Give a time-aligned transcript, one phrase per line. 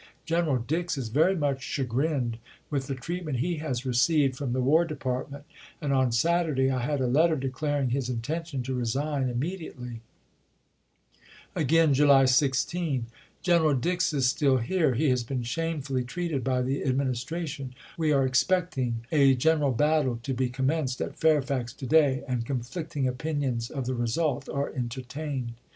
[0.25, 2.39] General Dix is very much chagrined
[2.71, 5.43] with the treatment he has received from the War Department,
[5.79, 10.01] and on Saturday I had a let ter declaring his intention to resign immediately.
[11.55, 13.05] "North American Review," Nov., 1879, p.
[13.05, 13.05] 480.
[13.05, 13.05] Again, July 16:
[13.43, 14.95] General Dix is still here.
[14.95, 17.75] He has been shamefully treated by the Administration.
[17.95, 22.43] We are expecting a gen eral battle to be commenced at Fairfax to day, and
[22.43, 25.51] con flicting opinions of the result are entertained.